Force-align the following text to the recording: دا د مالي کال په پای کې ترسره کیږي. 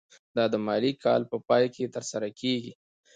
دا 0.35 0.45
د 0.53 0.55
مالي 0.65 0.93
کال 1.03 1.21
په 1.31 1.37
پای 1.47 1.65
کې 1.75 1.91
ترسره 1.95 2.29
کیږي. 2.39 2.73